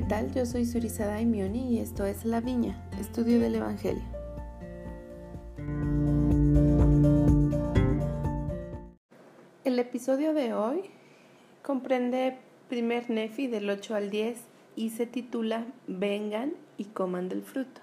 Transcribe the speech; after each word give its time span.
¿qué 0.00 0.06
tal? 0.06 0.32
Yo 0.32 0.46
soy 0.46 0.64
Surizada 0.64 1.12
Daimioni 1.12 1.74
y 1.74 1.78
esto 1.78 2.06
es 2.06 2.24
La 2.24 2.40
Viña, 2.40 2.74
estudio 2.98 3.38
del 3.38 3.56
Evangelio. 3.56 4.02
El 9.62 9.78
episodio 9.78 10.32
de 10.32 10.54
hoy 10.54 10.84
comprende 11.62 12.38
primer 12.70 13.10
Nefi 13.10 13.46
del 13.46 13.68
8 13.68 13.94
al 13.94 14.08
10 14.08 14.38
y 14.74 14.88
se 14.88 15.04
titula 15.04 15.66
Vengan 15.86 16.54
y 16.78 16.84
coman 16.84 17.28
del 17.28 17.42
fruto. 17.42 17.82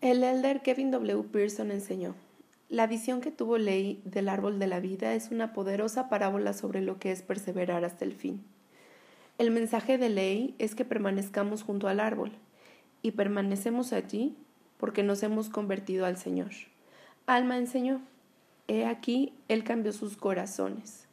El 0.00 0.24
elder 0.24 0.60
Kevin 0.62 0.90
W. 0.90 1.22
Pearson 1.30 1.70
enseñó, 1.70 2.16
la 2.68 2.86
visión 2.86 3.20
que 3.20 3.30
tuvo 3.30 3.58
Ley 3.58 4.00
del 4.04 4.28
árbol 4.28 4.58
de 4.58 4.66
la 4.66 4.80
vida 4.80 5.14
es 5.14 5.30
una 5.30 5.52
poderosa 5.52 6.08
parábola 6.08 6.52
sobre 6.52 6.82
lo 6.82 6.98
que 6.98 7.12
es 7.12 7.22
perseverar 7.22 7.84
hasta 7.84 8.04
el 8.04 8.12
fin. 8.12 8.42
El 9.38 9.50
mensaje 9.50 9.98
de 9.98 10.08
Ley 10.08 10.54
es 10.58 10.74
que 10.74 10.84
permanezcamos 10.84 11.62
junto 11.62 11.88
al 11.88 12.00
árbol, 12.00 12.32
y 13.06 13.12
permanecemos 13.12 13.92
allí 13.92 14.34
porque 14.78 15.04
nos 15.04 15.22
hemos 15.22 15.48
convertido 15.48 16.06
al 16.06 16.16
Señor. 16.16 16.50
Alma 17.26 17.56
enseñó, 17.56 18.00
he 18.66 18.84
aquí, 18.84 19.32
Él 19.46 19.62
cambió 19.62 19.92
sus 19.92 20.16
corazones. 20.16 21.06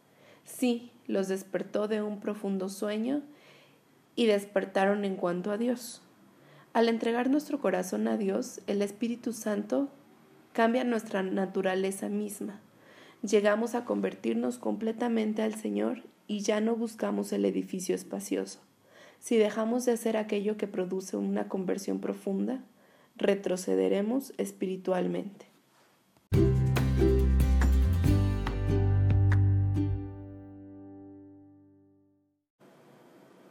Sí, 0.44 0.92
los 1.06 1.28
despertó 1.28 1.88
de 1.88 2.02
un 2.02 2.20
profundo 2.20 2.70
sueño 2.70 3.22
y 4.16 4.26
despertaron 4.26 5.06
en 5.06 5.16
cuanto 5.16 5.52
a 5.52 5.58
Dios. 5.58 6.02
Al 6.74 6.90
entregar 6.90 7.30
nuestro 7.30 7.60
corazón 7.60 8.08
a 8.08 8.18
Dios, 8.18 8.62
el 8.66 8.82
Espíritu 8.82 9.32
Santo 9.32 9.90
cambia 10.54 10.84
nuestra 10.84 11.24
naturaleza 11.24 12.10
misma. 12.10 12.62
Llegamos 13.24 13.74
a 13.74 13.86
convertirnos 13.86 14.60
completamente 14.60 15.42
al 15.42 15.56
Señor 15.56 16.04
y 16.28 16.42
ya 16.42 16.62
no 16.62 16.76
buscamos 16.76 17.34
el 17.34 17.46
edificio 17.46 17.96
espacioso. 17.96 18.60
Si 19.20 19.36
dejamos 19.36 19.86
de 19.86 19.94
hacer 19.94 20.16
aquello 20.16 20.56
que 20.56 20.68
produce 20.68 21.18
una 21.18 21.48
conversión 21.48 22.00
profunda, 22.00 22.62
retrocederemos 23.16 24.34
espiritualmente. 24.38 25.48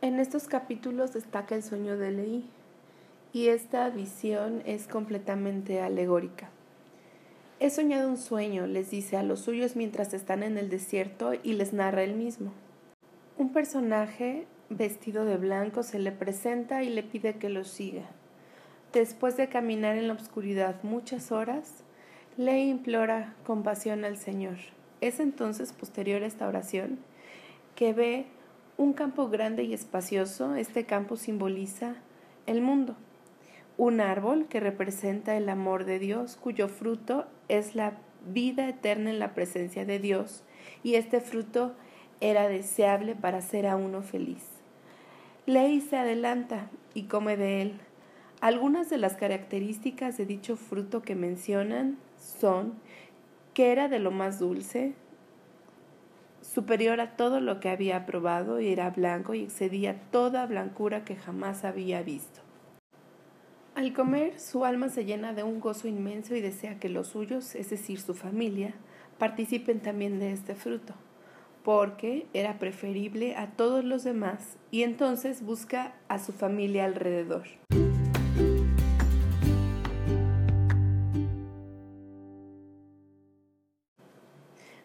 En 0.02 0.20
estos 0.20 0.46
capítulos 0.46 1.14
destaca 1.14 1.56
el 1.56 1.62
sueño 1.64 1.96
de 1.96 2.10
Leí 2.12 2.44
y 3.32 3.48
esta 3.48 3.88
visión 3.90 4.62
es 4.66 4.86
completamente 4.86 5.80
alegórica. 5.80 6.50
He 7.62 7.70
soñado 7.70 8.08
un 8.08 8.16
sueño, 8.16 8.66
les 8.66 8.90
dice 8.90 9.16
a 9.16 9.22
los 9.22 9.38
suyos 9.38 9.76
mientras 9.76 10.14
están 10.14 10.42
en 10.42 10.58
el 10.58 10.68
desierto 10.68 11.30
y 11.44 11.52
les 11.52 11.72
narra 11.72 12.02
él 12.02 12.16
mismo. 12.16 12.52
Un 13.38 13.52
personaje 13.52 14.48
vestido 14.68 15.24
de 15.24 15.36
blanco 15.36 15.84
se 15.84 16.00
le 16.00 16.10
presenta 16.10 16.82
y 16.82 16.90
le 16.90 17.04
pide 17.04 17.36
que 17.36 17.50
lo 17.50 17.62
siga. 17.62 18.02
Después 18.92 19.36
de 19.36 19.48
caminar 19.48 19.96
en 19.96 20.08
la 20.08 20.14
oscuridad 20.14 20.82
muchas 20.82 21.30
horas, 21.30 21.84
le 22.36 22.58
implora 22.64 23.36
compasión 23.46 24.04
al 24.04 24.16
Señor. 24.16 24.56
Es 25.00 25.20
entonces, 25.20 25.72
posterior 25.72 26.24
a 26.24 26.26
esta 26.26 26.48
oración, 26.48 26.98
que 27.76 27.92
ve 27.92 28.26
un 28.76 28.92
campo 28.92 29.28
grande 29.28 29.62
y 29.62 29.72
espacioso. 29.72 30.56
Este 30.56 30.84
campo 30.84 31.16
simboliza 31.16 31.94
el 32.46 32.60
mundo 32.60 32.96
un 33.76 34.00
árbol 34.00 34.46
que 34.48 34.60
representa 34.60 35.36
el 35.36 35.48
amor 35.48 35.84
de 35.84 35.98
Dios, 35.98 36.36
cuyo 36.36 36.68
fruto 36.68 37.26
es 37.48 37.74
la 37.74 37.94
vida 38.26 38.68
eterna 38.68 39.10
en 39.10 39.18
la 39.18 39.34
presencia 39.34 39.84
de 39.84 39.98
Dios, 39.98 40.44
y 40.82 40.94
este 40.94 41.20
fruto 41.20 41.74
era 42.20 42.48
deseable 42.48 43.14
para 43.14 43.38
hacer 43.38 43.66
a 43.66 43.76
uno 43.76 44.02
feliz. 44.02 44.44
Ley 45.46 45.80
se 45.80 45.96
adelanta 45.96 46.70
y 46.94 47.04
come 47.04 47.36
de 47.36 47.62
él. 47.62 47.80
Algunas 48.40 48.90
de 48.90 48.98
las 48.98 49.16
características 49.16 50.16
de 50.16 50.26
dicho 50.26 50.56
fruto 50.56 51.02
que 51.02 51.14
mencionan 51.14 51.98
son 52.16 52.74
que 53.54 53.72
era 53.72 53.88
de 53.88 53.98
lo 53.98 54.10
más 54.10 54.38
dulce, 54.38 54.94
superior 56.40 57.00
a 57.00 57.16
todo 57.16 57.40
lo 57.40 57.60
que 57.60 57.70
había 57.70 58.06
probado 58.06 58.60
y 58.60 58.68
era 58.68 58.90
blanco 58.90 59.34
y 59.34 59.42
excedía 59.42 60.00
toda 60.10 60.46
blancura 60.46 61.04
que 61.04 61.16
jamás 61.16 61.64
había 61.64 62.02
visto. 62.02 62.40
Al 63.74 63.94
comer, 63.94 64.38
su 64.38 64.66
alma 64.66 64.90
se 64.90 65.06
llena 65.06 65.32
de 65.32 65.44
un 65.44 65.58
gozo 65.58 65.88
inmenso 65.88 66.36
y 66.36 66.42
desea 66.42 66.78
que 66.78 66.90
los 66.90 67.08
suyos, 67.08 67.54
es 67.54 67.70
decir, 67.70 67.98
su 68.00 68.12
familia, 68.12 68.74
participen 69.16 69.80
también 69.80 70.18
de 70.18 70.30
este 70.30 70.54
fruto, 70.54 70.92
porque 71.64 72.26
era 72.34 72.58
preferible 72.58 73.34
a 73.34 73.52
todos 73.52 73.82
los 73.82 74.04
demás 74.04 74.58
y 74.70 74.82
entonces 74.82 75.42
busca 75.42 75.94
a 76.08 76.18
su 76.18 76.32
familia 76.34 76.84
alrededor. 76.84 77.44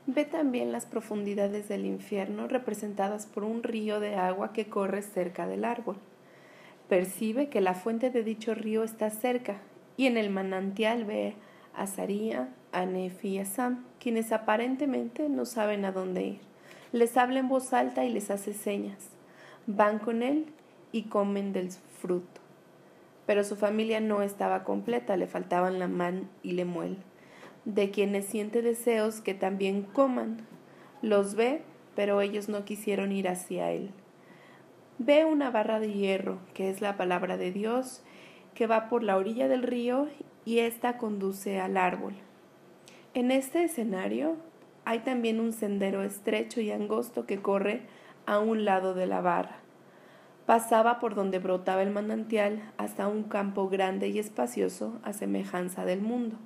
Ve 0.05 0.23
también 0.23 0.71
las 0.71 0.85
profundidades 0.85 1.67
del 1.67 1.85
infierno 1.85 2.47
representadas 2.47 3.25
por 3.25 3.43
un 3.43 3.63
río 3.63 3.99
de 3.99 4.15
agua 4.15 4.53
que 4.53 4.69
corre 4.69 5.01
cerca 5.01 5.45
del 5.45 5.65
árbol. 5.65 5.97
Percibe 6.89 7.49
que 7.49 7.61
la 7.61 7.73
fuente 7.73 8.09
de 8.09 8.23
dicho 8.23 8.55
río 8.55 8.83
está 8.83 9.09
cerca 9.09 9.57
y 9.97 10.05
en 10.05 10.15
el 10.15 10.29
manantial 10.29 11.03
ve 11.03 11.35
a 11.75 11.85
Saría, 11.85 12.49
a 12.71 12.85
Nefi 12.85 13.29
y 13.29 13.39
a 13.39 13.45
Sam, 13.45 13.85
quienes 13.99 14.31
aparentemente 14.31 15.27
no 15.27 15.45
saben 15.45 15.83
a 15.83 15.91
dónde 15.91 16.23
ir. 16.23 16.39
Les 16.93 17.17
habla 17.17 17.39
en 17.39 17.49
voz 17.49 17.73
alta 17.73 18.05
y 18.05 18.13
les 18.13 18.31
hace 18.31 18.53
señas. 18.53 19.09
Van 19.65 19.99
con 19.99 20.23
él 20.23 20.45
y 20.93 21.03
comen 21.03 21.51
del 21.51 21.71
fruto. 21.71 22.41
Pero 23.25 23.43
su 23.43 23.57
familia 23.57 23.99
no 23.99 24.21
estaba 24.21 24.63
completa, 24.63 25.17
le 25.17 25.27
faltaban 25.27 25.79
la 25.79 25.89
man 25.89 26.29
y 26.43 26.53
Lemuel, 26.53 26.97
de 27.65 27.91
quienes 27.91 28.25
siente 28.25 28.61
deseos 28.61 29.19
que 29.19 29.33
también 29.33 29.83
coman. 29.83 30.37
Los 31.01 31.35
ve, 31.35 31.61
pero 31.95 32.21
ellos 32.21 32.47
no 32.47 32.63
quisieron 32.63 33.11
ir 33.11 33.27
hacia 33.27 33.71
él. 33.71 33.91
Ve 34.99 35.25
una 35.25 35.51
barra 35.51 35.79
de 35.79 35.93
hierro, 35.93 36.39
que 36.55 36.71
es 36.71 36.81
la 36.81 36.97
palabra 36.97 37.37
de 37.37 37.51
Dios, 37.51 38.01
que 38.55 38.65
va 38.65 38.89
por 38.89 39.03
la 39.03 39.15
orilla 39.17 39.47
del 39.47 39.61
río 39.61 40.07
y 40.43 40.59
ésta 40.59 40.97
conduce 40.97 41.59
al 41.59 41.77
árbol. 41.77 42.15
En 43.13 43.29
este 43.29 43.63
escenario 43.63 44.37
hay 44.85 44.99
también 44.99 45.39
un 45.39 45.53
sendero 45.53 46.01
estrecho 46.01 46.61
y 46.61 46.71
angosto 46.71 47.27
que 47.27 47.41
corre 47.41 47.81
a 48.25 48.39
un 48.39 48.65
lado 48.65 48.95
de 48.95 49.05
la 49.05 49.21
barra. 49.21 49.57
Pasaba 50.47 50.99
por 50.99 51.13
donde 51.13 51.37
brotaba 51.37 51.83
el 51.83 51.91
manantial 51.91 52.71
hasta 52.77 53.07
un 53.07 53.23
campo 53.23 53.69
grande 53.69 54.07
y 54.07 54.17
espacioso 54.17 54.99
a 55.03 55.13
semejanza 55.13 55.85
del 55.85 56.01
mundo. 56.01 56.37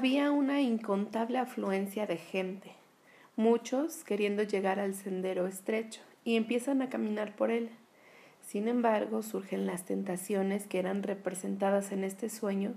Había 0.00 0.32
una 0.32 0.62
incontable 0.62 1.36
afluencia 1.36 2.06
de 2.06 2.16
gente, 2.16 2.72
muchos 3.36 4.02
queriendo 4.02 4.42
llegar 4.42 4.80
al 4.80 4.94
sendero 4.94 5.46
estrecho, 5.46 6.00
y 6.24 6.36
empiezan 6.36 6.80
a 6.80 6.88
caminar 6.88 7.36
por 7.36 7.50
él. 7.50 7.68
Sin 8.40 8.66
embargo, 8.66 9.22
surgen 9.22 9.66
las 9.66 9.84
tentaciones 9.84 10.66
que 10.66 10.78
eran 10.78 11.02
representadas 11.02 11.92
en 11.92 12.04
este 12.04 12.30
sueño 12.30 12.72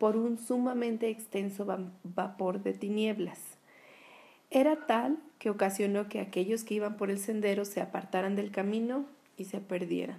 por 0.00 0.16
un 0.16 0.36
sumamente 0.36 1.10
extenso 1.10 1.64
vapor 2.02 2.60
de 2.64 2.72
tinieblas. 2.72 3.38
Era 4.50 4.84
tal 4.84 5.18
que 5.38 5.50
ocasionó 5.50 6.08
que 6.08 6.18
aquellos 6.18 6.64
que 6.64 6.74
iban 6.74 6.96
por 6.96 7.08
el 7.08 7.20
sendero 7.20 7.64
se 7.66 7.82
apartaran 7.82 8.34
del 8.34 8.50
camino 8.50 9.06
y 9.36 9.44
se 9.44 9.60
perdieran. 9.60 10.18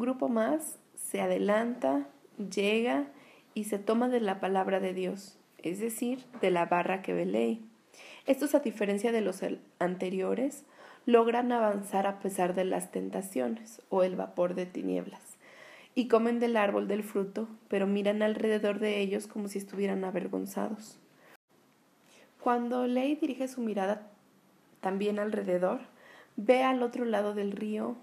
Grupo 0.00 0.28
más 0.28 0.78
se 0.94 1.20
adelanta, 1.20 2.08
llega 2.38 3.06
y 3.54 3.64
se 3.64 3.78
toma 3.78 4.08
de 4.08 4.20
la 4.20 4.40
palabra 4.40 4.80
de 4.80 4.94
Dios, 4.94 5.38
es 5.58 5.80
decir, 5.80 6.24
de 6.40 6.50
la 6.50 6.66
barra 6.66 7.02
que 7.02 7.12
ve 7.12 7.26
ley. 7.26 7.64
Estos, 8.26 8.54
a 8.54 8.60
diferencia 8.60 9.12
de 9.12 9.20
los 9.20 9.40
anteriores, 9.78 10.64
logran 11.06 11.52
avanzar 11.52 12.06
a 12.06 12.18
pesar 12.20 12.54
de 12.54 12.64
las 12.64 12.90
tentaciones 12.90 13.82
o 13.88 14.02
el 14.02 14.16
vapor 14.16 14.54
de 14.54 14.66
tinieblas, 14.66 15.38
y 15.94 16.08
comen 16.08 16.38
del 16.38 16.56
árbol 16.56 16.86
del 16.86 17.02
fruto, 17.02 17.48
pero 17.68 17.86
miran 17.86 18.22
alrededor 18.22 18.78
de 18.78 19.00
ellos 19.00 19.26
como 19.26 19.48
si 19.48 19.58
estuvieran 19.58 20.04
avergonzados. 20.04 20.98
Cuando 22.40 22.86
Ley 22.86 23.16
dirige 23.16 23.48
su 23.48 23.60
mirada 23.60 24.08
también 24.80 25.18
alrededor, 25.18 25.80
ve 26.36 26.62
al 26.62 26.82
otro 26.82 27.04
lado 27.04 27.34
del 27.34 27.52
río 27.52 27.96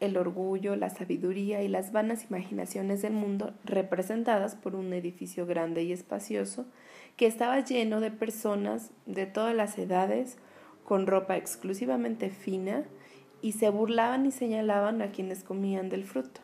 el 0.00 0.16
orgullo, 0.16 0.76
la 0.76 0.90
sabiduría 0.90 1.62
y 1.62 1.68
las 1.68 1.92
vanas 1.92 2.24
imaginaciones 2.28 3.02
del 3.02 3.12
mundo 3.12 3.52
representadas 3.64 4.56
por 4.56 4.74
un 4.74 4.92
edificio 4.92 5.46
grande 5.46 5.82
y 5.84 5.92
espacioso 5.92 6.66
que 7.16 7.26
estaba 7.26 7.60
lleno 7.60 8.00
de 8.00 8.10
personas 8.10 8.90
de 9.06 9.26
todas 9.26 9.54
las 9.54 9.78
edades 9.78 10.38
con 10.84 11.06
ropa 11.06 11.36
exclusivamente 11.36 12.30
fina, 12.30 12.84
y 13.42 13.52
se 13.52 13.70
burlaban 13.70 14.26
y 14.26 14.32
señalaban 14.32 15.02
a 15.02 15.12
quienes 15.12 15.44
comían 15.44 15.88
del 15.88 16.04
fruto, 16.04 16.40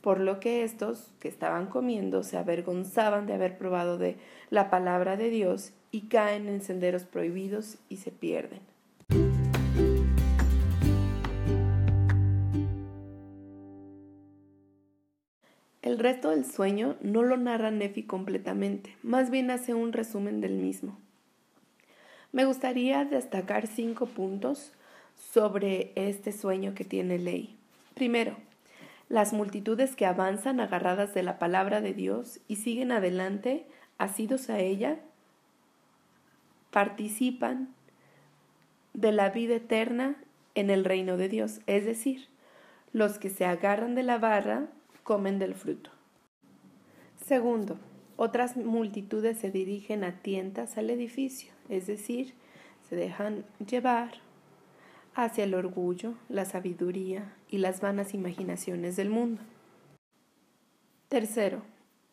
por 0.00 0.20
lo 0.20 0.40
que 0.40 0.62
estos 0.62 1.12
que 1.20 1.28
estaban 1.28 1.66
comiendo 1.66 2.22
se 2.22 2.36
avergonzaban 2.36 3.26
de 3.26 3.34
haber 3.34 3.56
probado 3.56 3.98
de 3.98 4.16
la 4.50 4.70
palabra 4.70 5.16
de 5.16 5.30
Dios 5.30 5.72
y 5.90 6.08
caen 6.08 6.48
en 6.48 6.60
senderos 6.60 7.04
prohibidos 7.04 7.78
y 7.88 7.96
se 7.96 8.10
pierden. 8.10 8.60
El 15.88 15.98
resto 15.98 16.28
del 16.28 16.44
sueño 16.44 16.96
no 17.00 17.22
lo 17.22 17.38
narra 17.38 17.70
Nefi 17.70 18.02
completamente, 18.02 18.94
más 19.02 19.30
bien 19.30 19.50
hace 19.50 19.72
un 19.72 19.94
resumen 19.94 20.42
del 20.42 20.52
mismo. 20.52 20.98
Me 22.30 22.44
gustaría 22.44 23.06
destacar 23.06 23.66
cinco 23.66 24.04
puntos 24.04 24.74
sobre 25.14 25.92
este 25.94 26.32
sueño 26.32 26.74
que 26.74 26.84
tiene 26.84 27.18
ley. 27.18 27.56
Primero, 27.94 28.36
las 29.08 29.32
multitudes 29.32 29.96
que 29.96 30.04
avanzan 30.04 30.60
agarradas 30.60 31.14
de 31.14 31.22
la 31.22 31.38
palabra 31.38 31.80
de 31.80 31.94
Dios 31.94 32.38
y 32.48 32.56
siguen 32.56 32.92
adelante, 32.92 33.64
asidos 33.96 34.50
a 34.50 34.58
ella, 34.58 35.00
participan 36.70 37.70
de 38.92 39.12
la 39.12 39.30
vida 39.30 39.54
eterna 39.54 40.16
en 40.54 40.68
el 40.68 40.84
reino 40.84 41.16
de 41.16 41.30
Dios, 41.30 41.60
es 41.66 41.86
decir, 41.86 42.28
los 42.92 43.18
que 43.18 43.30
se 43.30 43.46
agarran 43.46 43.94
de 43.94 44.02
la 44.02 44.18
barra 44.18 44.68
comen 45.08 45.38
del 45.38 45.54
fruto. 45.54 45.88
Segundo, 47.24 47.78
otras 48.18 48.58
multitudes 48.58 49.38
se 49.38 49.50
dirigen 49.50 50.04
a 50.04 50.20
tientas 50.20 50.76
al 50.76 50.90
edificio, 50.90 51.50
es 51.70 51.86
decir, 51.86 52.34
se 52.86 52.94
dejan 52.94 53.46
llevar 53.66 54.10
hacia 55.14 55.44
el 55.44 55.54
orgullo, 55.54 56.12
la 56.28 56.44
sabiduría 56.44 57.34
y 57.48 57.56
las 57.56 57.80
vanas 57.80 58.12
imaginaciones 58.12 58.96
del 58.96 59.08
mundo. 59.08 59.40
Tercero, 61.08 61.62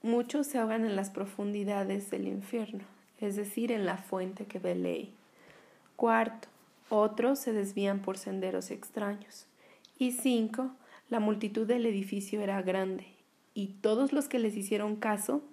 muchos 0.02 0.48
se 0.48 0.58
ahogan 0.58 0.86
en 0.86 0.96
las 0.96 1.10
profundidades 1.10 2.10
del 2.10 2.30
infierno, 2.30 2.86
es 3.20 3.36
decir, 3.36 3.74
en 3.74 3.86
la 3.86 3.98
fuente 3.98 4.46
que 4.46 4.60
ve 4.60 4.74
ley. 4.74 5.14
Cuarto, 5.98 6.48
otros 6.88 7.40
se 7.40 7.52
desvían 7.52 8.02
por 8.02 8.18
senderos 8.18 8.72
extraños. 8.72 9.48
Y 10.00 10.14
cinco, 10.14 10.72
la 11.10 11.20
multitud 11.20 11.68
del 11.68 11.86
edificio 11.86 12.42
era 12.42 12.62
grande, 12.62 13.08
y 13.54 13.68
todos 13.82 14.14
los 14.14 14.28
que 14.28 14.40
les 14.40 14.56
hicieron 14.58 14.96
caso 14.96 15.44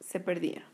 se 0.00 0.20
perdieron. 0.20 0.72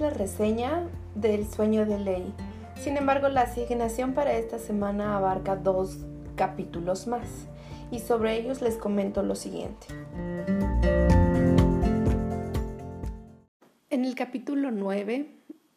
la 0.00 0.10
reseña 0.10 0.88
del 1.14 1.46
sueño 1.46 1.86
de 1.86 1.98
ley. 1.98 2.34
Sin 2.76 2.96
embargo, 2.96 3.28
la 3.28 3.42
asignación 3.42 4.12
para 4.12 4.32
esta 4.34 4.58
semana 4.58 5.16
abarca 5.16 5.56
dos 5.56 5.98
capítulos 6.36 7.06
más 7.06 7.46
y 7.90 8.00
sobre 8.00 8.36
ellos 8.36 8.60
les 8.60 8.76
comento 8.76 9.22
lo 9.22 9.34
siguiente. 9.34 9.86
En 13.94 14.04
el 14.04 14.16
capítulo 14.16 14.72
9 14.72 15.28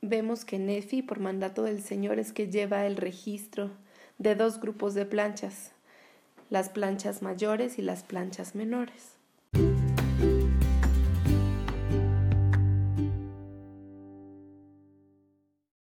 vemos 0.01 0.43
que 0.43 0.57
Nefi, 0.57 1.03
por 1.03 1.19
mandato 1.19 1.61
del 1.61 1.83
Señor, 1.83 2.17
es 2.17 2.33
que 2.33 2.49
lleva 2.49 2.87
el 2.87 2.95
registro 2.97 3.69
de 4.17 4.33
dos 4.33 4.59
grupos 4.59 4.95
de 4.95 5.05
planchas, 5.05 5.71
las 6.49 6.69
planchas 6.69 7.21
mayores 7.21 7.77
y 7.77 7.83
las 7.83 8.01
planchas 8.01 8.55
menores. 8.55 9.13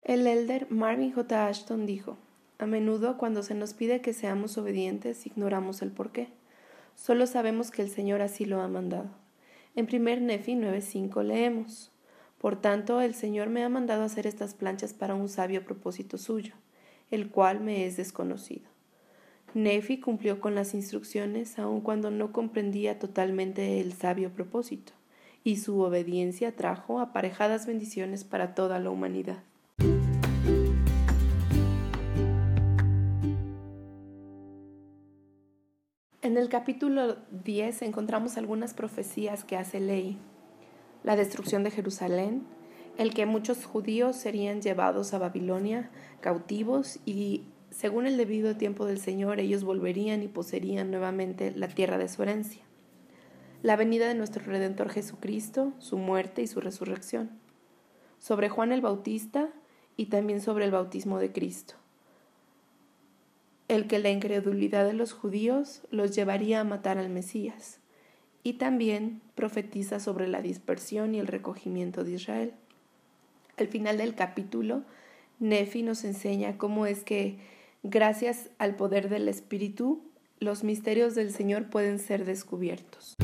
El 0.02 0.26
elder 0.26 0.68
Marvin 0.70 1.12
J. 1.12 1.46
Ashton 1.46 1.86
dijo, 1.86 2.18
a 2.58 2.66
menudo 2.66 3.16
cuando 3.16 3.44
se 3.44 3.54
nos 3.54 3.74
pide 3.74 4.00
que 4.00 4.12
seamos 4.12 4.58
obedientes 4.58 5.24
ignoramos 5.24 5.82
el 5.82 5.92
por 5.92 6.10
qué. 6.10 6.30
Solo 6.96 7.28
sabemos 7.28 7.70
que 7.70 7.82
el 7.82 7.90
Señor 7.90 8.22
así 8.22 8.44
lo 8.44 8.60
ha 8.60 8.66
mandado. 8.66 9.10
En 9.76 9.86
1 9.86 10.26
Nefi 10.26 10.54
9.5 10.54 11.22
leemos, 11.22 11.92
Por 12.44 12.56
tanto 12.56 13.00
el 13.00 13.14
Señor 13.14 13.48
me 13.48 13.64
ha 13.64 13.70
mandado 13.70 14.02
hacer 14.02 14.26
estas 14.26 14.52
planchas 14.52 14.92
para 14.92 15.14
un 15.14 15.30
sabio 15.30 15.64
propósito 15.64 16.18
suyo, 16.18 16.52
el 17.10 17.30
cual 17.30 17.60
me 17.60 17.86
es 17.86 17.96
desconocido. 17.96 18.68
Nefi 19.54 19.98
cumplió 19.98 20.42
con 20.42 20.54
las 20.54 20.74
instrucciones 20.74 21.58
aun 21.58 21.80
cuando 21.80 22.10
no 22.10 22.32
comprendía 22.32 22.98
totalmente 22.98 23.80
el 23.80 23.94
sabio 23.94 24.28
propósito, 24.28 24.92
y 25.42 25.56
su 25.56 25.80
obediencia 25.80 26.54
trajo 26.54 27.00
aparejadas 27.00 27.64
bendiciones 27.64 28.24
para 28.24 28.54
toda 28.54 28.78
la 28.78 28.90
humanidad. 28.90 29.42
En 36.20 36.36
el 36.36 36.50
capítulo 36.50 37.16
10 37.42 37.80
encontramos 37.80 38.36
algunas 38.36 38.74
profecías 38.74 39.44
que 39.44 39.56
hace 39.56 39.80
ley. 39.80 40.18
La 41.04 41.14
destrucción 41.14 41.62
de 41.62 41.70
Jerusalén, 41.70 42.42
el 42.98 43.14
que 43.14 43.26
muchos 43.26 43.64
judíos 43.64 44.16
serían 44.16 44.60
llevados 44.60 45.14
a 45.14 45.18
Babilonia 45.18 45.90
cautivos 46.20 46.98
y 47.06 47.44
según 47.70 48.06
el 48.06 48.16
debido 48.16 48.56
tiempo 48.56 48.86
del 48.86 48.98
Señor 48.98 49.38
ellos 49.38 49.62
volverían 49.62 50.24
y 50.24 50.28
poseerían 50.28 50.90
nuevamente 50.90 51.52
la 51.52 51.68
tierra 51.68 51.98
de 51.98 52.08
su 52.08 52.22
herencia. 52.22 52.62
La 53.62 53.76
venida 53.76 54.08
de 54.08 54.14
nuestro 54.16 54.44
Redentor 54.44 54.90
Jesucristo, 54.90 55.72
su 55.78 55.96
muerte 55.96 56.42
y 56.42 56.48
su 56.48 56.60
resurrección. 56.60 57.30
Sobre 58.18 58.48
Juan 58.48 58.72
el 58.72 58.80
Bautista 58.80 59.50
y 59.96 60.06
también 60.06 60.40
sobre 60.40 60.64
el 60.64 60.72
bautismo 60.72 61.20
de 61.20 61.30
Cristo 61.30 61.76
el 63.68 63.86
que 63.86 63.98
la 63.98 64.10
incredulidad 64.10 64.84
de 64.84 64.92
los 64.92 65.12
judíos 65.12 65.82
los 65.90 66.14
llevaría 66.14 66.60
a 66.60 66.64
matar 66.64 66.98
al 66.98 67.08
Mesías, 67.08 67.80
y 68.44 68.52
también 68.52 69.22
profetiza 69.34 69.98
sobre 69.98 70.28
la 70.28 70.42
dispersión 70.42 71.14
y 71.14 71.18
el 71.18 71.26
recogimiento 71.26 72.04
de 72.04 72.12
Israel. 72.12 72.52
Al 73.56 73.68
final 73.68 73.96
del 73.96 74.14
capítulo, 74.14 74.82
Nefi 75.40 75.82
nos 75.82 76.04
enseña 76.04 76.58
cómo 76.58 76.84
es 76.86 77.04
que, 77.04 77.38
gracias 77.82 78.50
al 78.58 78.76
poder 78.76 79.08
del 79.08 79.28
Espíritu, 79.28 80.02
los 80.40 80.62
misterios 80.62 81.14
del 81.14 81.32
Señor 81.32 81.70
pueden 81.70 81.98
ser 81.98 82.26
descubiertos. 82.26 83.14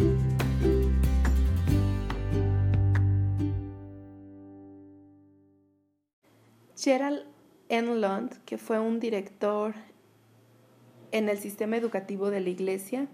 Gerald 6.79 7.27
Enlund, 7.69 8.43
que 8.47 8.57
fue 8.57 8.81
un 8.81 9.01
director 9.01 9.75
en 11.13 11.29
el 11.29 11.39
sistema 11.39 11.77
educativo 11.77 12.31
de 12.31 12.41
la 12.41 12.49
Iglesia, 12.49 13.07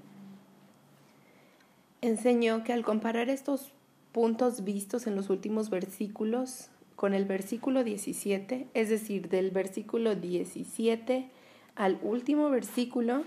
enseñó 2.01 2.65
que 2.65 2.73
al 2.73 2.85
comparar 2.85 3.29
estos 3.29 3.73
puntos 4.13 4.65
vistos 4.65 5.07
en 5.07 5.15
los 5.15 5.31
últimos 5.31 5.71
versículos 5.71 6.71
con 6.95 7.13
el 7.13 7.27
versículo 7.27 7.85
17, 7.85 8.69
es 8.73 8.89
decir, 8.89 9.29
del 9.29 9.51
versículo 9.51 10.15
17 10.15 11.29
al 11.75 11.99
último 12.03 12.49
versículo, 12.49 13.25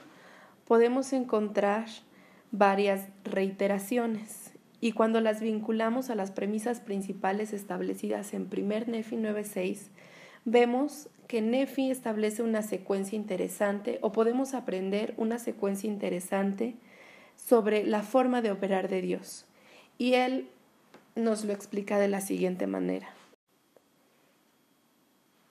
podemos 0.65 1.13
encontrar 1.13 1.87
varias 2.51 3.07
reiteraciones. 3.23 4.53
Y 4.81 4.93
cuando 4.93 5.21
las 5.21 5.41
vinculamos 5.41 6.09
a 6.09 6.15
las 6.15 6.31
premisas 6.31 6.79
principales 6.79 7.53
establecidas 7.53 8.33
en 8.33 8.49
1 8.51 8.85
Nefi 8.87 9.17
9.6, 9.17 9.89
vemos 10.45 11.09
que 11.27 11.41
Nefi 11.41 11.91
establece 11.91 12.41
una 12.41 12.63
secuencia 12.63 13.15
interesante 13.15 13.99
o 14.01 14.11
podemos 14.11 14.55
aprender 14.55 15.13
una 15.17 15.37
secuencia 15.37 15.87
interesante 15.87 16.75
sobre 17.47 17.85
la 17.85 18.03
forma 18.03 18.41
de 18.41 18.51
operar 18.51 18.89
de 18.89 19.01
Dios. 19.01 19.45
Y 19.97 20.13
él 20.13 20.49
nos 21.15 21.45
lo 21.45 21.53
explica 21.53 21.97
de 21.99 22.07
la 22.07 22.21
siguiente 22.21 22.67
manera. 22.67 23.09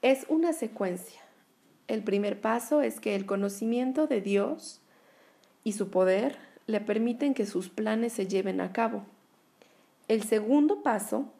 Es 0.02 0.26
una 0.28 0.52
secuencia. 0.52 1.20
El 1.88 2.02
primer 2.02 2.40
paso 2.40 2.82
es 2.82 3.00
que 3.00 3.14
el 3.14 3.26
conocimiento 3.26 4.06
de 4.06 4.20
Dios 4.20 4.80
y 5.64 5.72
su 5.72 5.90
poder 5.90 6.38
le 6.66 6.80
permiten 6.80 7.34
que 7.34 7.46
sus 7.46 7.68
planes 7.68 8.12
se 8.12 8.26
lleven 8.26 8.60
a 8.60 8.72
cabo. 8.72 9.04
El 10.06 10.22
segundo 10.22 10.82
paso 10.82 11.32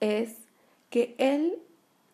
es 0.00 0.36
que 0.90 1.14
Él 1.18 1.58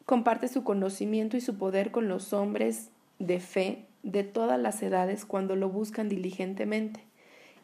comparte 0.04 0.48
su 0.48 0.62
conocimiento 0.62 1.36
y 1.36 1.40
su 1.40 1.56
poder 1.56 1.90
con 1.90 2.08
los 2.08 2.32
hombres 2.32 2.90
de 3.18 3.40
fe 3.40 3.87
de 4.10 4.24
todas 4.24 4.58
las 4.58 4.82
edades 4.82 5.24
cuando 5.24 5.54
lo 5.56 5.68
buscan 5.68 6.08
diligentemente, 6.08 7.00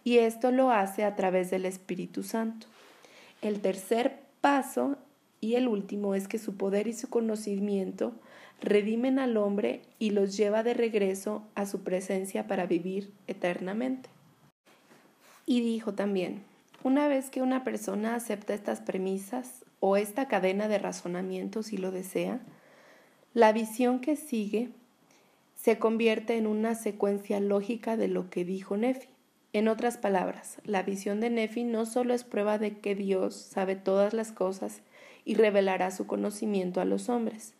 y 0.04 0.18
esto 0.18 0.50
lo 0.50 0.70
hace 0.70 1.04
a 1.04 1.16
través 1.16 1.50
del 1.50 1.64
Espíritu 1.64 2.22
Santo. 2.22 2.66
El 3.40 3.60
tercer 3.60 4.20
paso 4.40 4.96
y 5.40 5.54
el 5.54 5.68
último 5.68 6.14
es 6.14 6.28
que 6.28 6.38
su 6.38 6.56
poder 6.56 6.86
y 6.86 6.92
su 6.92 7.08
conocimiento 7.08 8.12
redimen 8.60 9.18
al 9.18 9.36
hombre 9.36 9.82
y 9.98 10.10
los 10.10 10.36
lleva 10.36 10.62
de 10.62 10.74
regreso 10.74 11.42
a 11.54 11.66
su 11.66 11.82
presencia 11.82 12.46
para 12.46 12.66
vivir 12.66 13.10
eternamente. 13.26 14.08
Y 15.46 15.60
dijo 15.60 15.94
también, 15.94 16.42
una 16.82 17.08
vez 17.08 17.30
que 17.30 17.42
una 17.42 17.64
persona 17.64 18.14
acepta 18.14 18.54
estas 18.54 18.80
premisas 18.80 19.64
o 19.80 19.96
esta 19.96 20.28
cadena 20.28 20.68
de 20.68 20.78
razonamiento 20.78 21.62
si 21.62 21.76
lo 21.76 21.90
desea, 21.90 22.40
la 23.32 23.52
visión 23.52 24.00
que 24.00 24.16
sigue 24.16 24.70
se 25.64 25.78
convierte 25.78 26.36
en 26.36 26.46
una 26.46 26.74
secuencia 26.74 27.40
lógica 27.40 27.96
de 27.96 28.06
lo 28.06 28.28
que 28.28 28.44
dijo 28.44 28.76
Nefi. 28.76 29.08
En 29.54 29.68
otras 29.68 29.96
palabras, 29.96 30.58
la 30.64 30.82
visión 30.82 31.20
de 31.20 31.30
Nefi 31.30 31.64
no 31.64 31.86
solo 31.86 32.12
es 32.12 32.22
prueba 32.22 32.58
de 32.58 32.80
que 32.80 32.94
Dios 32.94 33.34
sabe 33.34 33.74
todas 33.74 34.12
las 34.12 34.30
cosas 34.30 34.82
y 35.24 35.36
revelará 35.36 35.90
su 35.90 36.06
conocimiento 36.06 36.82
a 36.82 36.84
los 36.84 37.08
hombres, 37.08 37.54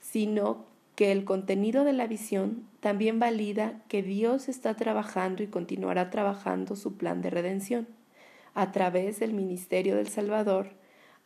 sino 0.00 0.64
que 0.96 1.12
el 1.12 1.24
contenido 1.24 1.84
de 1.84 1.92
la 1.92 2.08
visión 2.08 2.66
también 2.80 3.20
valida 3.20 3.80
que 3.86 4.02
Dios 4.02 4.48
está 4.48 4.74
trabajando 4.74 5.44
y 5.44 5.46
continuará 5.46 6.10
trabajando 6.10 6.74
su 6.74 6.96
plan 6.96 7.22
de 7.22 7.30
redención 7.30 7.86
a 8.54 8.72
través 8.72 9.20
del 9.20 9.32
ministerio 9.32 9.94
del 9.94 10.08
Salvador, 10.08 10.70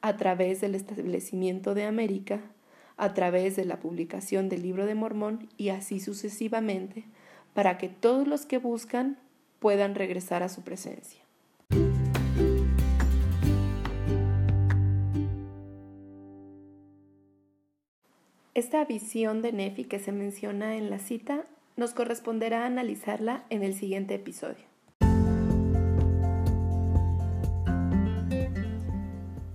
a 0.03 0.19
través 0.19 0.61
del 0.61 0.75
establecimiento 0.75 1.73
de 1.73 1.85
América, 1.85 2.43
a 2.99 3.15
través 3.15 3.57
de 3.57 3.65
la 3.65 3.79
publicación 3.79 4.49
del 4.49 4.63
libro 4.63 4.85
de 4.85 4.95
Mormón 4.95 5.49
y 5.57 5.71
así 5.71 6.01
sucesivamente, 6.01 7.05
para 7.55 7.79
que 7.79 7.89
todos 7.89 8.29
los 8.29 8.45
que 8.45 8.59
buscan 8.59 9.17
puedan 9.61 9.95
regresar 9.95 10.43
a 10.43 10.49
su 10.49 10.63
presencia. 10.63 11.23
Esta 18.55 18.85
visión 18.85 19.41
de 19.41 19.53
Nefi 19.53 19.85
que 19.85 20.01
se 20.01 20.11
menciona 20.11 20.75
en 20.77 20.91
la 20.91 20.99
cita 20.99 21.45
nos 21.77 21.93
corresponderá 21.93 22.67
analizarla 22.67 23.45
en 23.51 23.63
el 23.63 23.75
siguiente 23.75 24.17
episodio. 24.17 24.65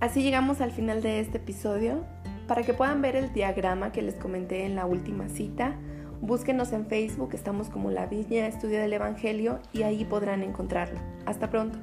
Así 0.00 0.22
llegamos 0.22 0.62
al 0.62 0.70
final 0.70 1.02
de 1.02 1.20
este 1.20 1.36
episodio. 1.36 2.04
Para 2.46 2.62
que 2.62 2.74
puedan 2.74 3.00
ver 3.00 3.16
el 3.16 3.32
diagrama 3.32 3.90
que 3.90 4.02
les 4.02 4.16
comenté 4.16 4.66
en 4.66 4.76
la 4.76 4.84
última 4.84 5.28
cita, 5.28 5.76
búsquenos 6.20 6.72
en 6.72 6.86
Facebook, 6.86 7.30
estamos 7.32 7.70
como 7.70 7.90
La 7.90 8.06
Viña 8.06 8.46
Estudio 8.46 8.80
del 8.80 8.92
Evangelio 8.92 9.60
y 9.72 9.82
ahí 9.82 10.04
podrán 10.04 10.42
encontrarlo. 10.42 11.00
Hasta 11.24 11.48
pronto. 11.48 11.78